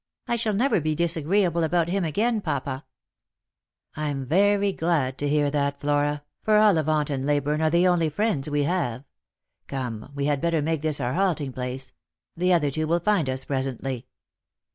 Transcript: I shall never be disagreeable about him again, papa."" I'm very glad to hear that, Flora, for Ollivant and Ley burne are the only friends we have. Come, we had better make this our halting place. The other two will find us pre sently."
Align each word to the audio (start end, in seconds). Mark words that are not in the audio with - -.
I 0.27 0.35
shall 0.35 0.55
never 0.55 0.81
be 0.81 0.95
disagreeable 0.95 1.63
about 1.63 1.87
him 1.87 2.03
again, 2.03 2.41
papa."" 2.41 2.85
I'm 3.95 4.25
very 4.25 4.73
glad 4.73 5.19
to 5.19 5.29
hear 5.29 5.51
that, 5.51 5.79
Flora, 5.79 6.23
for 6.41 6.57
Ollivant 6.57 7.11
and 7.11 7.23
Ley 7.23 7.37
burne 7.37 7.61
are 7.61 7.69
the 7.69 7.87
only 7.87 8.09
friends 8.09 8.49
we 8.49 8.63
have. 8.63 9.03
Come, 9.67 10.11
we 10.15 10.25
had 10.25 10.41
better 10.41 10.63
make 10.63 10.81
this 10.81 10.99
our 10.99 11.13
halting 11.13 11.53
place. 11.53 11.93
The 12.35 12.51
other 12.51 12.71
two 12.71 12.87
will 12.87 12.99
find 12.99 13.29
us 13.29 13.45
pre 13.45 13.57
sently." 13.57 14.05